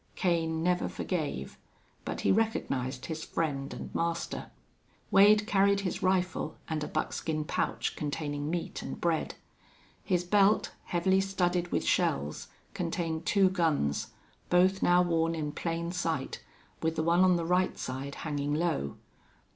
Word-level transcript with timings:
Kane 0.15 0.63
never 0.63 0.89
forgave; 0.89 1.59
but 2.05 2.21
he 2.21 2.31
recognized 2.31 3.05
his 3.05 3.23
friend 3.23 3.71
and 3.71 3.93
master. 3.93 4.49
Wade 5.11 5.45
carried 5.45 5.81
his 5.81 6.01
rifle 6.01 6.57
and 6.67 6.83
a 6.83 6.87
buckskin 6.87 7.45
pouch 7.45 7.95
containing 7.95 8.49
meat 8.49 8.81
and 8.81 8.99
bread. 8.99 9.35
His 10.03 10.23
belt, 10.23 10.71
heavily 10.85 11.21
studded 11.21 11.71
with 11.71 11.85
shells, 11.85 12.47
contained 12.73 13.27
two 13.27 13.47
guns, 13.51 14.07
both 14.49 14.81
now 14.81 15.03
worn 15.03 15.35
in 15.35 15.51
plain 15.51 15.91
sight, 15.91 16.43
with 16.81 16.95
the 16.95 17.03
one 17.03 17.23
on 17.23 17.35
the 17.35 17.45
right 17.45 17.77
side 17.77 18.15
hanging 18.25 18.55
low. 18.55 18.95